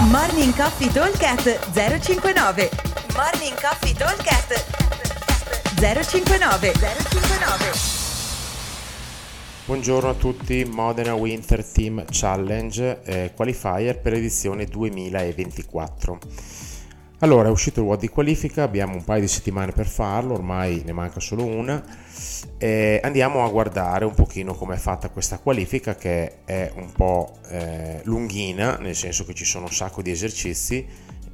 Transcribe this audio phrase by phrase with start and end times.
[0.00, 2.68] Morning Coffee Talkcast 059
[3.16, 4.64] Morning Coffee Talkcast
[5.74, 7.70] 059 059
[9.64, 16.18] Buongiorno a tutti, Modena Winter Team Challenge eh, Qualifier per l'edizione 2024.
[17.20, 20.82] Allora, è uscito il WOD di qualifica, abbiamo un paio di settimane per farlo, ormai
[20.84, 21.82] ne manca solo una.
[22.58, 27.38] Eh, andiamo a guardare un pochino come è fatta questa qualifica che è un po'
[27.48, 30.86] eh, lunghina, nel senso che ci sono un sacco di esercizi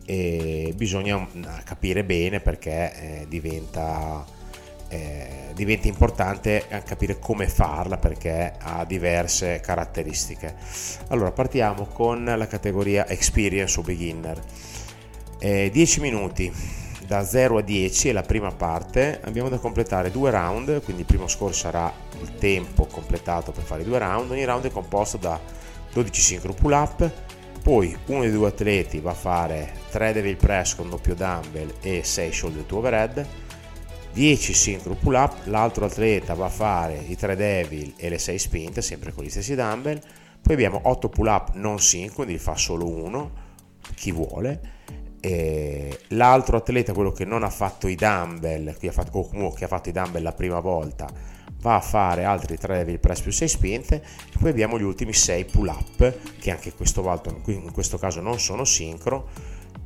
[0.07, 4.25] e bisogna mm, capire bene perché eh, diventa,
[4.89, 10.55] eh, diventa importante capire come farla perché ha diverse caratteristiche.
[11.09, 14.41] Allora, partiamo con la categoria Experience o Beginner
[15.45, 16.51] eh, 10 minuti
[17.07, 21.07] da 0 a 10 è la prima parte, abbiamo da completare due round, quindi il
[21.07, 25.39] primo score sarà il tempo completato per fare due round, ogni round è composto da
[25.93, 27.11] 12 sincro pull up,
[27.63, 32.03] poi uno dei due atleti va a fare 3 devil press con doppio dumbbell e
[32.03, 33.27] 6 shoulder to overhead,
[34.15, 38.39] 10 sincro pull up, l'altro atleta va a fare i 3 devil e le 6
[38.39, 40.01] spinte, sempre con gli stessi dumbbell,
[40.41, 43.43] poi abbiamo 8 pull up non sync, quindi fa solo uno,
[43.95, 44.73] chi vuole,
[45.25, 49.69] eh, l'altro atleta, quello che non ha fatto i dumbbell, fatto, o comunque che ha
[49.69, 51.09] fatto i dumbbell la prima volta,
[51.63, 55.15] va a fare altri 3 devil press più 6 spinte e poi abbiamo gli ultimi
[55.15, 59.31] 6 pull up che anche questo volta, in questo caso non sono sincro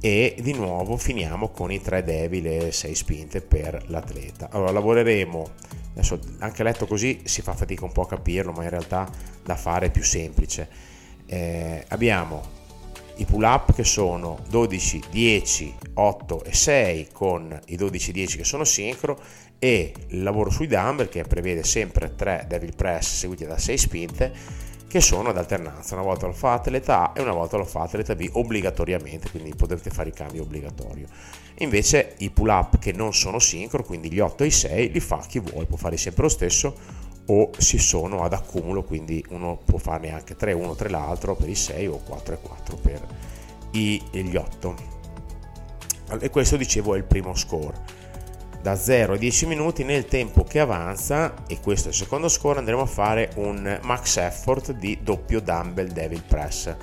[0.01, 4.49] e di nuovo finiamo con i 3 devil e 6 spinte per l'atleta.
[4.51, 5.51] Allora lavoreremo.
[5.93, 9.09] Adesso anche letto così si fa fatica un po' a capirlo ma in realtà
[9.45, 10.69] da fare è più semplice.
[11.27, 12.58] Eh, abbiamo
[13.19, 18.45] i pull up che sono 12, 10, 8 e 6 con i 12, 10 che
[18.45, 19.19] sono sincro
[19.59, 24.33] e il lavoro sui dumbbell che prevede sempre 3 devil press seguiti da 6 spinte
[24.89, 27.83] che sono ad alternanza, una volta lo fa atleta A e una volta lo fa
[27.83, 31.07] atleta B obbligatoriamente, quindi potete fare i cambi obbligatorio.
[31.59, 35.01] Invece i pull up che non sono sincro, quindi gli 8 e i 6, li
[35.01, 36.75] fa chi vuole, può fare sempre lo stesso
[37.31, 41.49] o si sono ad accumulo, quindi uno può farne anche 3 uno, 3 l'altro per
[41.49, 43.07] i 6 o 4 e 4 per
[43.71, 44.75] gli 8.
[46.21, 47.97] E questo dicevo è il primo score.
[48.63, 52.59] Da 0 a 10 minuti nel tempo che avanza, e questo è il secondo score,
[52.59, 56.75] andremo a fare un max effort di doppio dumbbell devil press.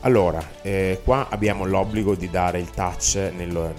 [0.00, 3.74] Allora, eh, qua abbiamo l'obbligo di dare il touch nel,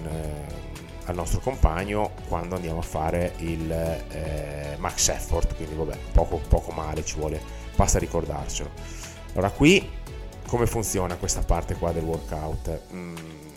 [1.08, 6.72] al nostro compagno quando andiamo a fare il eh, max effort, quindi vabbè, poco, poco
[6.72, 7.42] male ci vuole,
[7.76, 8.70] basta ricordarcelo.
[9.34, 9.96] Allora qui
[10.48, 12.82] come funziona questa parte qua del workout?
[12.94, 13.16] Mm,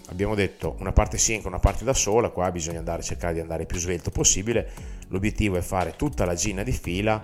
[0.09, 3.67] abbiamo detto una parte sync, una parte da sola, qua bisogna andare, cercare di andare
[3.67, 4.71] più svelto possibile,
[5.09, 7.23] l'obiettivo è fare tutta la gina di fila,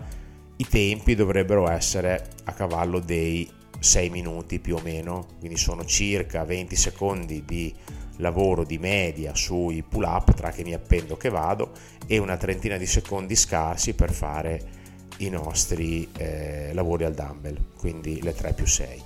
[0.56, 3.48] i tempi dovrebbero essere a cavallo dei
[3.78, 7.74] 6 minuti più o meno, quindi sono circa 20 secondi di
[8.16, 11.72] lavoro di media sui pull up tra che mi appendo che vado
[12.06, 14.74] e una trentina di secondi scarsi per fare
[15.18, 19.02] i nostri eh, lavori al dumbbell quindi le 3 più 6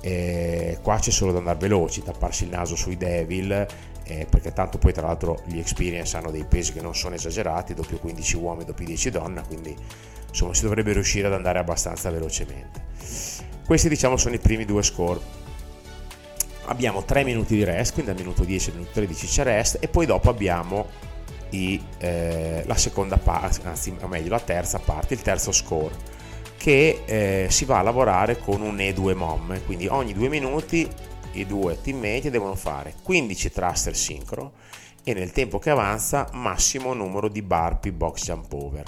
[0.00, 3.66] eh, qua c'è solo da andare veloci tapparsi il naso sui devil
[4.04, 7.74] eh, perché tanto poi tra l'altro gli experience hanno dei pesi che non sono esagerati
[7.74, 9.74] doppio 15 uomini doppio 10 donna quindi
[10.36, 12.84] insomma si dovrebbe riuscire ad andare abbastanza velocemente.
[13.64, 15.18] Questi diciamo sono i primi due score
[16.66, 19.88] abbiamo 3 minuti di rest, quindi dal minuto 10 al minuto 13 c'è rest e
[19.88, 20.86] poi dopo abbiamo
[21.50, 26.14] i, eh, la seconda parte, anzi o meglio la terza parte, il terzo score
[26.56, 30.88] che eh, si va a lavorare con un E2 mom, quindi ogni due minuti
[31.32, 34.52] i due teammate devono fare 15 thruster sincro
[35.04, 38.84] e nel tempo che avanza massimo numero di burpee box jump over.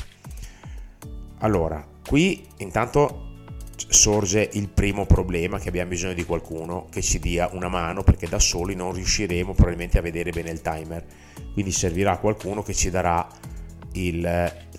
[1.38, 3.27] Allora, qui intanto
[3.88, 8.28] sorge il primo problema che abbiamo bisogno di qualcuno che ci dia una mano perché
[8.28, 11.04] da soli non riusciremo probabilmente a vedere bene il timer.
[11.52, 13.26] Quindi servirà qualcuno che ci darà
[13.92, 14.20] i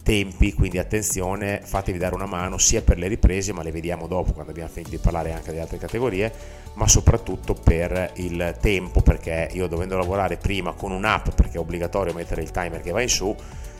[0.03, 4.31] tempi quindi attenzione fatevi dare una mano sia per le riprese ma le vediamo dopo
[4.31, 6.31] quando abbiamo finito di parlare anche delle altre categorie
[6.73, 12.13] ma soprattutto per il tempo perché io dovendo lavorare prima con un'app perché è obbligatorio
[12.13, 13.35] mettere il timer che va in su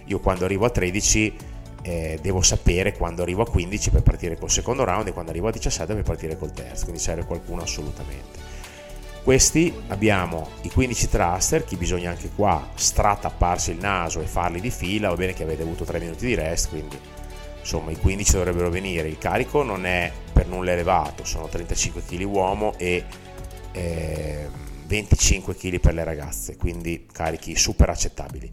[0.06, 1.36] io quando arrivo a 13
[1.82, 5.48] eh, devo sapere quando arrivo a 15 per partire col secondo round e quando arrivo
[5.48, 8.58] a 17 per partire col terzo, quindi serve qualcuno assolutamente.
[9.24, 14.72] Questi abbiamo i 15 thruster, chi bisogna anche qua stratapparsi il naso e farli di
[14.72, 16.98] fila, va bene che avete avuto 3 minuti di rest, quindi
[17.60, 19.08] insomma i 15 dovrebbero venire.
[19.08, 23.04] Il carico non è per nulla elevato, sono 35 kg uomo e
[23.74, 24.48] eh,
[24.88, 28.52] 25 kg per le ragazze, quindi carichi super accettabili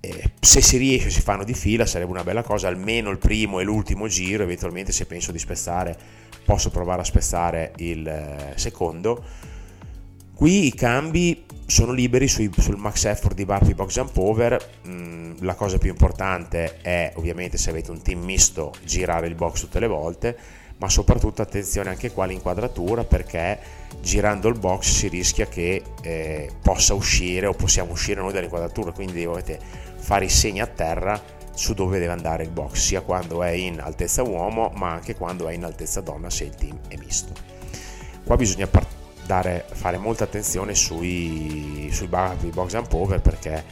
[0.00, 3.60] eh, se si riesce si fanno di fila sarebbe una bella cosa almeno il primo
[3.60, 5.96] e l'ultimo giro eventualmente se penso di spezzare
[6.44, 9.24] posso provare a spezzare il eh, secondo
[10.38, 14.70] Qui i cambi sono liberi sui, sul max effort di Barbie Box Jump Over.
[14.86, 19.62] Mm, la cosa più importante è ovviamente se avete un team misto girare il box
[19.62, 20.38] tutte le volte,
[20.76, 23.58] ma soprattutto attenzione anche qua all'inquadratura perché
[24.00, 29.24] girando il box si rischia che eh, possa uscire o possiamo uscire noi dall'inquadratura, quindi
[29.24, 29.58] dovete
[30.08, 31.22] fare i segni a terra
[31.52, 35.46] su dove deve andare il box, sia quando è in altezza uomo ma anche quando
[35.48, 37.34] è in altezza donna se il team è misto.
[38.24, 38.66] Qua bisogna
[39.26, 43.62] dare, fare molta attenzione sui, sui box and over perché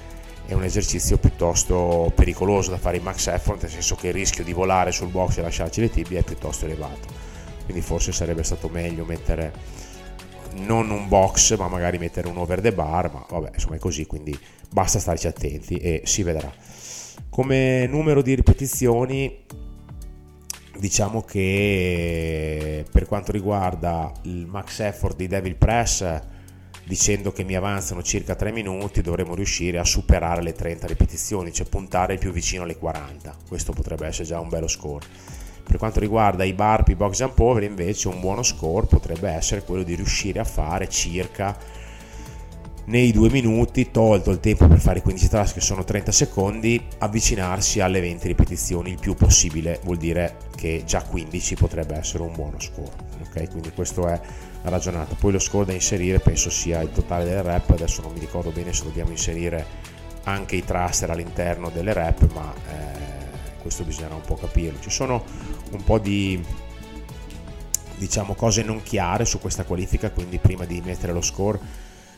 [0.45, 4.45] è un esercizio piuttosto pericoloso da fare in max effort, nel senso che il rischio
[4.45, 7.09] di volare sul box e lasciarci le tibie è piuttosto elevato.
[7.65, 9.55] Quindi forse sarebbe stato meglio mettere
[10.59, 14.07] non un box, ma magari mettere un over the bar, ma vabbè, insomma è così,
[14.07, 14.39] quindi
[14.71, 16.53] basta starci attenti e si vedrà.
[17.29, 19.45] Come numero di ripetizioni
[20.79, 26.21] diciamo che per quanto riguarda il max effort di Devil Press
[26.85, 31.67] dicendo che mi avanzano circa 3 minuti dovremo riuscire a superare le 30 ripetizioni cioè
[31.67, 35.05] puntare il più vicino alle 40 questo potrebbe essere già un bello score
[35.67, 39.83] per quanto riguarda i barpi box jump over invece un buono score potrebbe essere quello
[39.83, 41.57] di riuscire a fare circa
[42.87, 46.81] nei due minuti, tolto il tempo per fare i 15 thrust che sono 30 secondi,
[46.99, 52.33] avvicinarsi alle 20 ripetizioni il più possibile, vuol dire che già 15 potrebbe essere un
[52.33, 52.93] buono score.
[53.27, 54.21] Ok, quindi questo è
[54.63, 55.17] la ragionata.
[55.17, 58.51] Poi lo score da inserire penso sia il totale delle rep, adesso non mi ricordo
[58.51, 64.21] bene se dobbiamo inserire anche i thruster all'interno delle rep, ma eh, questo bisognerà un
[64.21, 64.79] po' capirlo.
[64.79, 65.25] Ci sono
[65.73, 66.43] un po' di
[67.97, 71.59] diciamo cose non chiare su questa qualifica, quindi prima di mettere lo score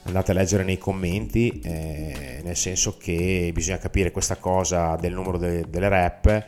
[0.05, 5.39] andate a leggere nei commenti, eh, nel senso che bisogna capire questa cosa del numero
[5.39, 6.47] de- delle rep,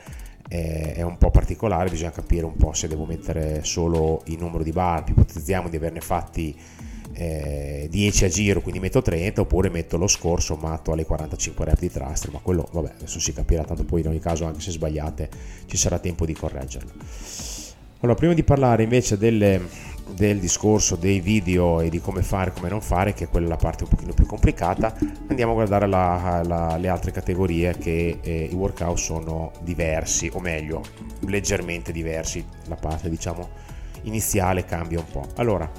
[0.49, 4.63] eh, è un po' particolare, bisogna capire un po' se devo mettere solo il numero
[4.63, 6.59] di bar, ipotizziamo di averne fatti
[7.13, 11.79] eh, 10 a giro, quindi metto 30, oppure metto lo score sommato alle 45 rep
[11.79, 14.71] di thruster, ma quello vabbè, adesso si capirà, tanto poi in ogni caso anche se
[14.71, 15.29] sbagliate
[15.67, 16.91] ci sarà tempo di correggerlo.
[18.03, 22.53] Allora, prima di parlare invece delle del discorso dei video e di come fare e
[22.53, 24.95] come non fare, che è quella la parte un pochino più complicata,
[25.29, 30.41] andiamo a guardare la, la, le altre categorie che eh, i workout sono diversi, o
[30.41, 30.83] meglio,
[31.27, 33.49] leggermente diversi, la parte diciamo
[34.03, 35.27] iniziale cambia un po'.
[35.37, 35.71] Allora,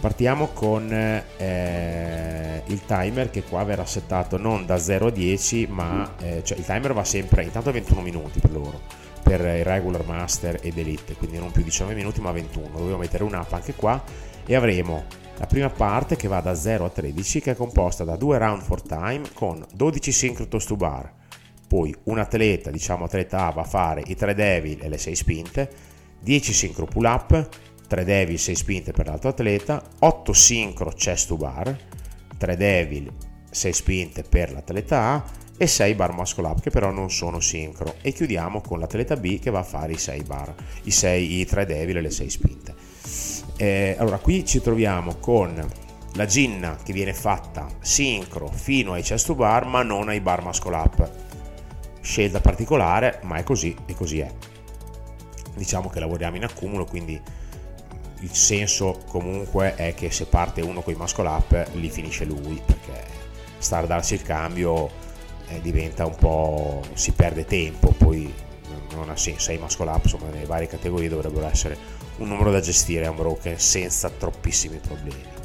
[0.00, 6.14] partiamo con eh, il timer che qua verrà settato non da 0 a 10, ma
[6.20, 8.80] eh, cioè il timer va sempre, intanto a 21 minuti per loro
[9.22, 13.24] per il regular master ed elite quindi non più 19 minuti ma 21 dovevo mettere
[13.24, 14.02] un'app anche qua
[14.46, 15.04] e avremo
[15.36, 18.62] la prima parte che va da 0 a 13 che è composta da due round
[18.62, 21.12] for time con 12 synchro toast to bar.
[21.68, 25.14] Poi un atleta diciamo atleta A va a fare i 3 devil e le 6
[25.14, 25.70] spinte
[26.20, 27.48] 10 synchro pull up
[27.88, 31.76] 3 devil 6 spinte per l'altro atleta 8 synchro chest to bar
[32.36, 33.10] 3 devil
[33.50, 35.24] 6 spinte per l'atleta A
[35.60, 39.40] e 6 bar muscle up che però non sono sincro e chiudiamo con l'atleta B
[39.40, 40.54] che va a fare i 6 bar,
[40.84, 42.74] i 6 i 3 devil e le 6 spinte.
[43.56, 45.68] Eh, allora qui ci troviamo con
[46.14, 50.42] la ginna che viene fatta sincro fino ai chest to bar ma non ai bar
[50.42, 51.10] muscle up.
[52.00, 54.32] Scelta particolare, ma è così e così è.
[55.56, 57.20] Diciamo che lavoriamo in accumulo, quindi
[58.20, 62.60] il senso comunque è che se parte uno con i muscle up li finisce lui
[62.64, 63.04] perché
[63.58, 64.90] star a darsi il cambio
[65.48, 68.32] eh, diventa un po' si perde tempo, poi
[68.94, 71.76] non ha senso, 6 muscle up, insomma nelle varie categorie dovrebbero essere
[72.18, 75.36] un numero da gestire a un broken senza troppissimi problemi.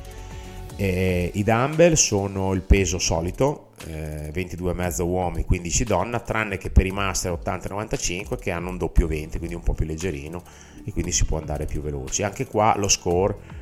[0.75, 6.85] Eh, I dumbbell sono il peso solito, eh, 22,5 uomini, 15 donna, tranne che per
[6.85, 10.41] i master 80-95 che hanno un doppio 20, quindi un po' più leggerino
[10.83, 12.23] e quindi si può andare più veloci.
[12.23, 13.61] Anche qua lo score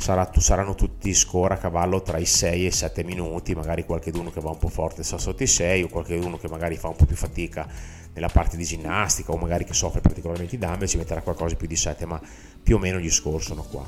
[0.00, 4.30] sarà, saranno tutti score a cavallo tra i 6 e i 7 minuti, magari qualcuno
[4.30, 6.96] che va un po' forte sta sotto i 6 o qualcuno che magari fa un
[6.96, 7.68] po' più fatica
[8.12, 11.66] nella parte di ginnastica o magari che soffre particolarmente i dumbbell ci metterà qualcosa più
[11.66, 12.20] di 7, ma
[12.62, 13.86] più o meno gli score sono qua.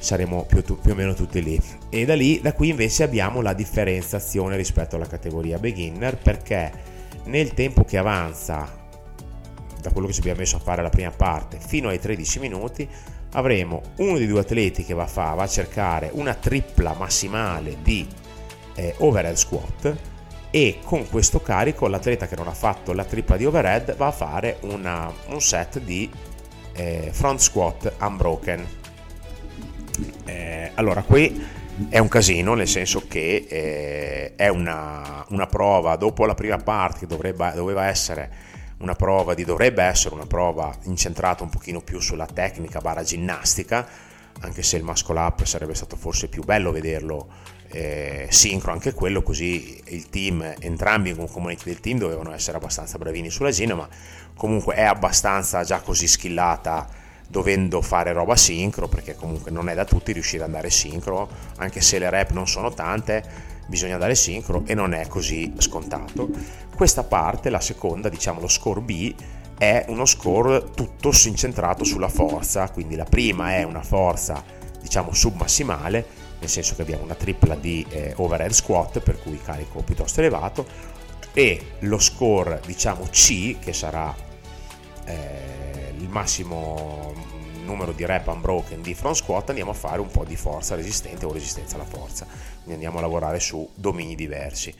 [0.00, 1.58] Saremo più, più o meno tutti lì.
[1.88, 6.70] E da lì, da qui invece abbiamo la differenziazione rispetto alla categoria beginner perché
[7.24, 8.77] nel tempo che avanza
[9.88, 12.88] da quello che ci abbiamo messo a fare la prima parte fino ai 13 minuti
[13.32, 17.78] avremo uno dei due atleti che va a, fare, va a cercare una tripla massimale
[17.82, 18.06] di
[18.74, 19.96] eh, overhead squat
[20.50, 24.12] e con questo carico l'atleta che non ha fatto la tripla di overhead va a
[24.12, 26.10] fare una, un set di
[26.72, 28.66] eh, front squat unbroken.
[30.24, 31.44] Eh, allora qui
[31.88, 37.00] è un casino nel senso che eh, è una, una, prova dopo la prima parte
[37.00, 38.30] che dovrebbe, doveva essere
[38.78, 43.86] una prova di dovrebbe essere una prova incentrata un pochino più sulla tecnica barra ginnastica
[44.40, 49.22] anche se il muscle up sarebbe stato forse più bello vederlo eh, sincro anche quello,
[49.22, 53.88] così il team, entrambi i componenti del team dovevano essere abbastanza bravini sulla Gino, ma
[54.34, 56.88] comunque è abbastanza già così skillata
[57.28, 61.80] dovendo fare roba sincro, perché comunque non è da tutti riuscire ad andare sincro, anche
[61.82, 66.28] se le rep non sono tante, bisogna andare sincro e non è così scontato.
[66.74, 69.14] Questa parte, la seconda, diciamo lo score B,
[69.56, 74.42] è uno score tutto incentrato sulla forza, quindi la prima è una forza
[74.80, 76.06] diciamo submassimale,
[76.38, 80.66] nel senso che abbiamo una tripla di eh, overhead squat per cui carico piuttosto elevato
[81.34, 84.14] e lo score diciamo C che sarà
[85.04, 87.12] eh, il massimo
[87.64, 91.26] numero di rep unbroken di front squat andiamo a fare un po' di forza resistente
[91.26, 92.26] o resistenza alla forza
[92.72, 94.74] andiamo a lavorare su domini diversi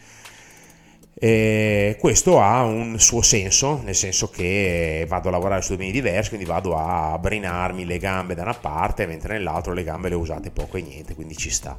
[1.21, 6.29] e questo ha un suo senso, nel senso che vado a lavorare su domini diversi,
[6.29, 10.51] quindi vado a brinarmi le gambe da una parte, mentre nell'altro le gambe le usate
[10.51, 11.77] poco e niente, quindi ci sta.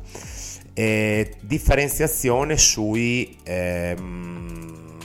[0.73, 4.97] E differenziazione sui ehm,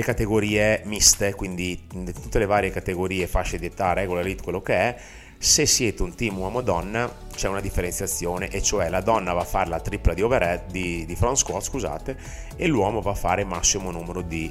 [0.00, 4.96] categorie miste, quindi tutte le varie categorie, fasce di età, regola elite, quello che è,
[5.44, 9.68] se siete un team uomo-donna c'è una differenziazione e cioè la donna va a fare
[9.68, 12.16] la tripla di overhead di, di front squat scusate
[12.56, 14.50] e l'uomo va a fare massimo numero di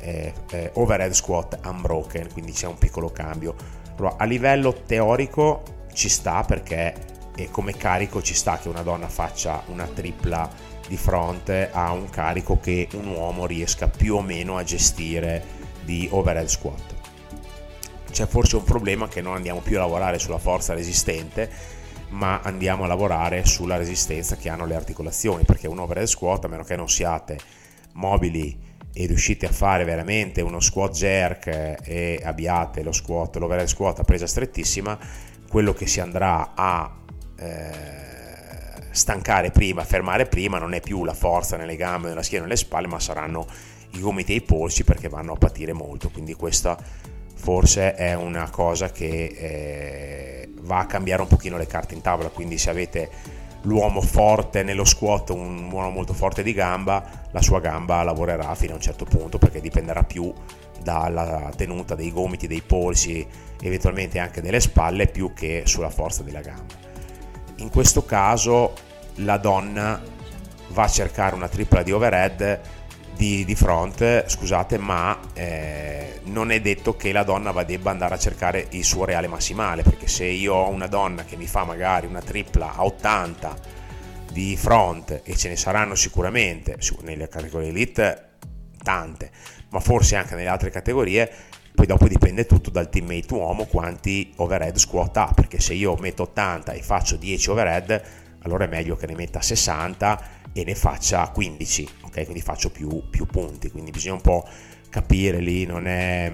[0.00, 3.54] eh, eh, overhead squat unbroken quindi c'è un piccolo cambio.
[3.98, 6.94] Allora, a livello teorico ci sta perché
[7.36, 10.48] e come carico ci sta che una donna faccia una tripla
[10.88, 15.44] di fronte a un carico che un uomo riesca più o meno a gestire
[15.84, 17.01] di overhead squat
[18.12, 21.50] c'è forse un problema che non andiamo più a lavorare sulla forza resistente,
[22.10, 26.48] ma andiamo a lavorare sulla resistenza che hanno le articolazioni, perché un overhead squat, a
[26.48, 27.38] meno che non siate
[27.94, 31.46] mobili e riuscite a fare veramente uno squat jerk
[31.82, 34.98] e abbiate lo squat, l'overhead squat a presa strettissima,
[35.48, 36.94] quello che si andrà a
[37.38, 42.56] eh, stancare prima, fermare prima, non è più la forza nelle gambe, nella schiena, nelle
[42.56, 43.46] spalle, ma saranno
[43.92, 46.10] i gomiti e i polsi perché vanno a patire molto.
[46.10, 46.76] Quindi questa
[47.42, 52.28] forse è una cosa che eh, va a cambiare un pochino le carte in tavola,
[52.28, 53.10] quindi se avete
[53.62, 58.72] l'uomo forte nello squat, un uomo molto forte di gamba, la sua gamba lavorerà fino
[58.72, 60.32] a un certo punto perché dipenderà più
[60.80, 63.26] dalla tenuta dei gomiti, dei polsi,
[63.60, 66.74] eventualmente anche delle spalle, più che sulla forza della gamba.
[67.56, 68.72] In questo caso
[69.16, 70.00] la donna
[70.68, 72.60] va a cercare una tripla di overhead
[73.16, 78.18] di, di front, scusate, ma eh, non è detto che la donna debba andare a
[78.18, 82.06] cercare il suo reale massimale, perché se io ho una donna che mi fa magari
[82.06, 83.56] una tripla a 80
[84.32, 88.30] di front e ce ne saranno sicuramente nelle categorie elite
[88.82, 89.30] tante,
[89.70, 91.30] ma forse anche nelle altre categorie,
[91.74, 96.22] poi dopo dipende tutto dal teammate uomo quanti overhead squat ha, perché se io metto
[96.24, 98.02] 80 e faccio 10 overhead,
[98.42, 102.24] allora è meglio che ne metta 60 e ne faccia 15, ok?
[102.24, 104.46] Quindi faccio più, più punti, quindi bisogna un po'
[104.88, 106.30] capire lì, non è,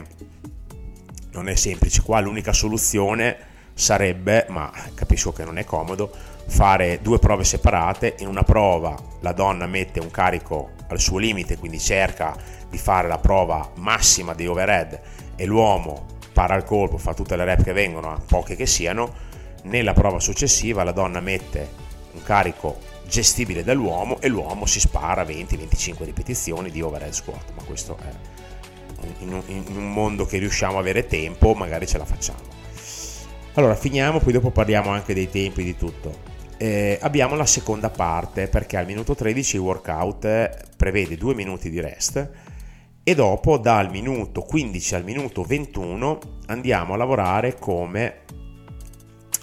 [1.33, 2.03] non è semplice.
[2.03, 3.37] Qua l'unica soluzione
[3.75, 6.11] sarebbe, ma capisco che non è comodo,
[6.47, 8.17] fare due prove separate.
[8.19, 12.37] In una prova la donna mette un carico al suo limite, quindi cerca
[12.69, 15.01] di fare la prova massima di overhead
[15.37, 19.27] e l'uomo para il colpo, fa tutte le rep che vengono, poche che siano.
[19.65, 21.87] Nella prova successiva la donna mette
[22.19, 27.97] un carico gestibile dall'uomo e l'uomo si spara 20-25 ripetizioni di overhead squat, ma questo
[27.97, 28.37] è
[29.21, 32.57] in un, mondo che riusciamo a avere tempo, magari ce la facciamo.
[33.55, 36.37] Allora, finiamo, poi dopo parliamo anche dei tempi di tutto.
[36.57, 41.81] Eh, abbiamo la seconda parte perché al minuto 13 il workout prevede 2 minuti di
[41.81, 42.31] rest
[43.05, 48.23] e dopo dal minuto 15 al minuto 21 andiamo a lavorare come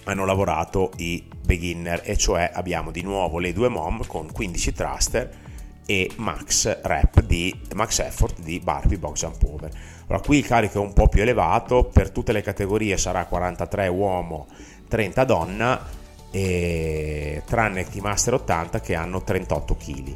[0.05, 5.38] hanno lavorato i beginner e cioè abbiamo di nuovo le due mom con 15 thruster
[5.85, 9.71] e max rep di max effort di Barbie box jump over.
[10.07, 13.88] Allora qui il carico è un po' più elevato, per tutte le categorie sarà 43
[13.88, 14.47] uomo,
[14.88, 20.15] 30 donna e tranne i master 80 che hanno 38 kg.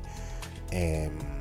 [0.72, 1.38] Ehm,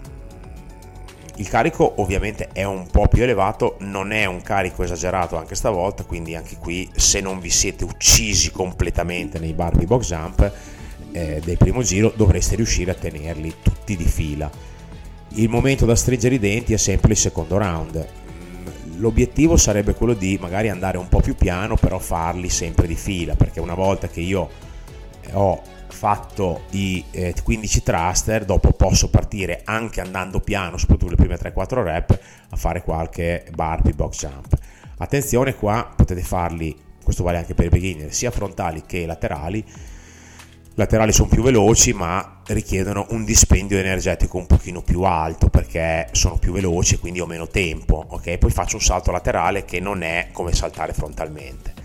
[1.38, 6.02] il carico ovviamente è un po' più elevato, non è un carico esagerato anche stavolta,
[6.02, 10.52] quindi anche qui se non vi siete uccisi completamente nei Barbie box jump
[11.12, 14.50] eh, del primo giro dovreste riuscire a tenerli tutti di fila.
[15.34, 18.06] Il momento da stringere i denti è sempre il secondo round.
[18.32, 22.96] Mm, l'obiettivo sarebbe quello di magari andare un po' più piano, però farli sempre di
[22.96, 24.48] fila, perché una volta che io
[25.32, 31.36] ho fatto i eh, 15 thruster, dopo posso partire anche andando piano, soprattutto le prime
[31.36, 34.58] 3-4 rep, a fare qualche barbie box jump.
[34.98, 39.64] Attenzione qua, potete farli questo vale anche per i beginner, sia frontali che laterali.
[40.74, 46.36] Laterali sono più veloci ma richiedono un dispendio energetico un pochino più alto perché sono
[46.36, 48.04] più veloci e quindi ho meno tempo.
[48.10, 48.36] ok?
[48.36, 51.77] Poi faccio un salto laterale che non è come saltare frontalmente.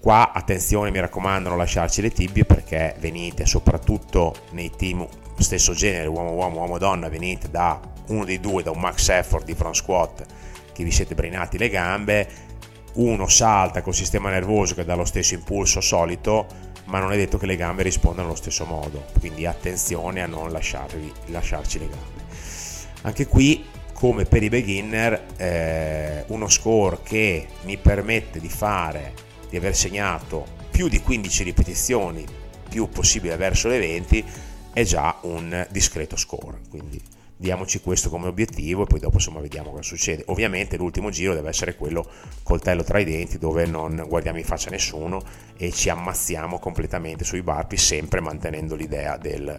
[0.00, 6.06] Qua attenzione mi raccomando non lasciarci le tibie perché venite soprattutto nei team stesso genere,
[6.06, 10.24] uomo-uomo, uomo-donna, venite da uno dei due, da un max effort di front squat
[10.72, 12.28] che vi siete brinati le gambe,
[12.94, 16.46] uno salta col sistema nervoso che dà lo stesso impulso solito,
[16.84, 20.52] ma non è detto che le gambe rispondano allo stesso modo, quindi attenzione a non
[20.52, 22.22] lasciarvi, lasciarci le gambe.
[23.02, 29.56] Anche qui, come per i beginner, eh, uno score che mi permette di fare, di
[29.56, 32.24] aver segnato più di 15 ripetizioni,
[32.68, 34.24] più possibile verso le 20,
[34.72, 36.60] è già un discreto score.
[36.68, 37.00] Quindi
[37.40, 40.24] diamoci questo come obiettivo e poi dopo insomma vediamo cosa succede.
[40.26, 42.06] Ovviamente l'ultimo giro deve essere quello
[42.42, 45.22] coltello tra i denti dove non guardiamo in faccia nessuno
[45.56, 49.58] e ci ammazziamo completamente sui barpi sempre mantenendo l'idea del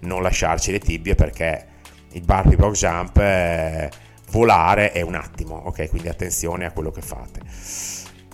[0.00, 1.66] non lasciarci le tibie perché
[2.12, 3.90] il barpi box jump eh,
[4.30, 5.88] volare è un attimo, ok?
[5.88, 7.40] Quindi attenzione a quello che fate.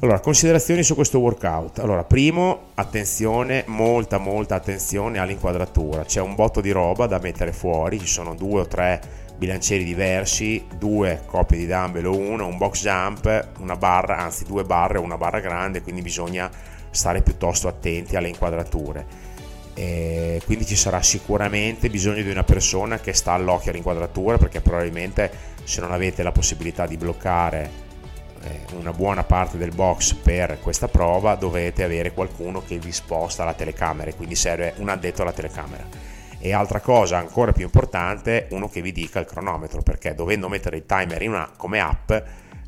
[0.00, 1.79] Allora, considerazioni su questo workout.
[1.79, 6.05] Allora, primo, attenzione, molta molta attenzione all'inquadratura.
[6.05, 9.00] C'è un botto di roba da mettere fuori, ci sono due o tre
[9.38, 14.65] bilancieri diversi, due coppie di dumbbell o uno, un box jump, una barra, anzi due
[14.65, 16.50] barre o una barra grande, quindi bisogna
[16.91, 19.07] stare piuttosto attenti alle inquadrature.
[19.73, 25.31] E quindi ci sarà sicuramente bisogno di una persona che sta all'occhio all'inquadratura perché probabilmente
[25.65, 27.86] se non avete la possibilità di bloccare eh,
[28.73, 33.55] una buona parte del box per questa prova dovete avere qualcuno che vi sposta la
[33.55, 35.87] telecamera quindi serve un addetto alla telecamera.
[36.38, 40.76] E altra cosa ancora più importante uno che vi dica il cronometro perché dovendo mettere
[40.76, 42.12] il timer una, come app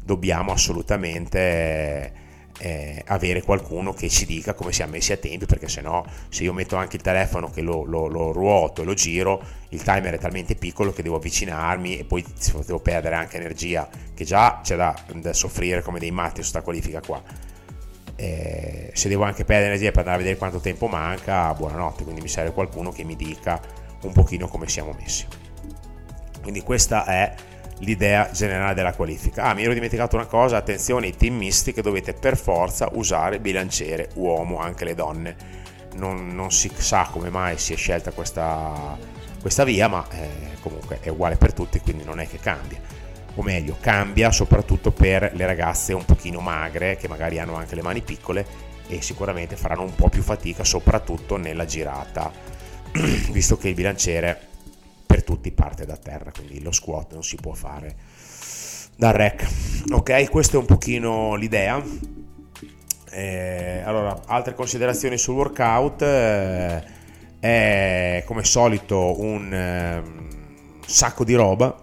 [0.02, 2.26] dobbiamo assolutamente
[2.58, 6.42] eh, avere qualcuno che ci dica come siamo messi a tempi perché se no se
[6.42, 9.40] io metto anche il telefono che lo, lo, lo, ruoto e lo giro
[9.70, 12.24] il timer è talmente piccolo che devo avvicinarmi e poi
[12.66, 16.62] devo perdere anche energia che già c'è da, da soffrire come dei matti su questa
[16.62, 17.22] qualifica qua.
[18.16, 22.20] Eh, se devo anche perdere energia per andare a vedere quanto tempo manca buonanotte quindi
[22.20, 23.60] mi serve qualcuno che mi dica
[24.02, 25.26] un pochino come siamo messi.
[26.42, 27.34] Quindi questa è
[27.80, 29.44] l'idea generale della qualifica.
[29.44, 33.40] Ah, mi ero dimenticato una cosa, attenzione ai team misti che dovete per forza usare
[33.40, 35.36] bilanciere uomo, anche le donne.
[35.94, 38.96] Non, non si sa come mai si è scelta questa,
[39.40, 42.80] questa via, ma eh, comunque è uguale per tutti, quindi non è che cambia.
[43.34, 47.82] O meglio, cambia soprattutto per le ragazze un pochino magre, che magari hanno anche le
[47.82, 52.32] mani piccole e sicuramente faranno un po' più fatica, soprattutto nella girata,
[53.30, 54.47] visto che il bilanciere
[55.08, 57.96] per tutti parte da terra, quindi lo squat non si può fare
[58.94, 59.46] dal rack.
[59.90, 61.82] Ok, questa è un pochino l'idea.
[63.10, 66.02] Eh, allora, altre considerazioni sul workout.
[66.02, 66.96] Eh,
[67.40, 70.02] è come solito un eh,
[70.84, 71.74] sacco di roba,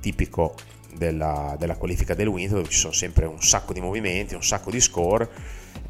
[0.00, 0.54] tipico
[0.94, 4.70] della, della, qualifica del winter, dove ci sono sempre un sacco di movimenti, un sacco
[4.70, 5.28] di score.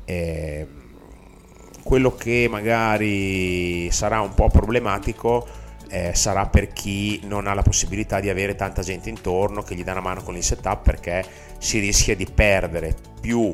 [0.04, 0.66] Eh,
[1.82, 8.20] quello che magari sarà un po' problematico eh, sarà per chi non ha la possibilità
[8.20, 11.24] di avere tanta gente intorno che gli dà una mano con il setup perché
[11.58, 13.52] si rischia di perdere più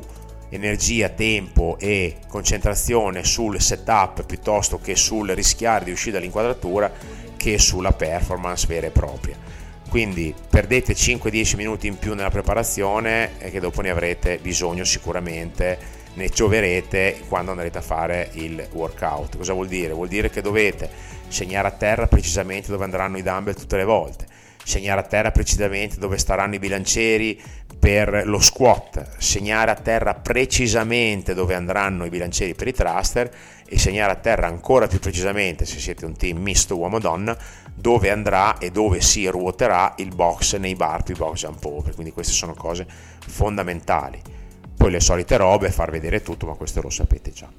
[0.49, 6.91] energia, tempo e concentrazione sul setup piuttosto che sul rischiare di uscire dall'inquadratura
[7.35, 9.35] che sulla performance vera e propria.
[9.89, 16.01] Quindi perdete 5-10 minuti in più nella preparazione e che dopo ne avrete bisogno sicuramente
[16.15, 19.37] ne gioverete quando andrete a fare il workout.
[19.37, 19.93] Cosa vuol dire?
[19.93, 20.89] Vuol dire che dovete
[21.27, 24.25] segnare a terra precisamente dove andranno i dumbbell tutte le volte,
[24.63, 27.41] segnare a terra precisamente dove staranno i bilancieri
[27.83, 33.31] per lo squat, segnare a terra precisamente dove andranno i bilancieri per i thruster.
[33.65, 37.35] E segnare a terra ancora più precisamente se siete un team misto uomo-donna
[37.73, 41.95] dove andrà e dove si ruoterà il box nei barpi box jump over.
[41.95, 42.85] Quindi queste sono cose
[43.25, 44.21] fondamentali.
[44.77, 47.49] Poi le solite robe, far vedere tutto, ma questo lo sapete già.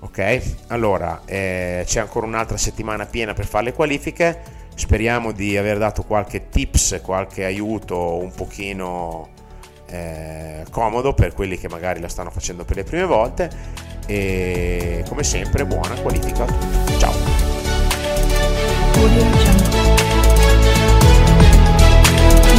[0.00, 0.42] Ok?
[0.68, 4.40] Allora, eh, c'è ancora un'altra settimana piena per fare le qualifiche.
[4.74, 9.28] Speriamo di aver dato qualche tips, qualche aiuto un pochino
[9.86, 13.50] eh, comodo per quelli che magari la stanno facendo per le prime volte.
[14.06, 16.98] E come sempre, buona qualifica a tutti.
[16.98, 17.12] Ciao!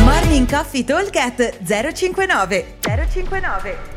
[0.03, 1.11] Morning Coffee Talk
[1.93, 3.96] 059 059